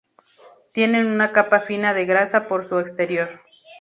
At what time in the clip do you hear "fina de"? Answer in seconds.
1.59-2.05